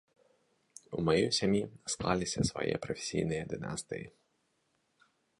У 0.99 1.01
маёй 1.09 1.25
сям'і 1.39 1.59
склаліся 1.93 2.41
свае 2.51 2.75
прафесійныя 2.85 3.43
дынастыі. 3.51 4.05